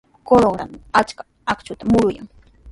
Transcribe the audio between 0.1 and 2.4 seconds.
Corongotrawmi achka akshuta muruyan.